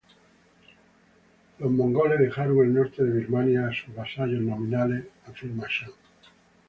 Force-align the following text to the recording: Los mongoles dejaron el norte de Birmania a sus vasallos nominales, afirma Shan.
Los 1.59 1.69
mongoles 1.71 2.17
dejaron 2.17 2.57
el 2.61 2.73
norte 2.73 3.03
de 3.03 3.19
Birmania 3.19 3.67
a 3.67 3.71
sus 3.71 3.93
vasallos 3.93 4.41
nominales, 4.41 5.05
afirma 5.27 5.67
Shan. 5.69 5.91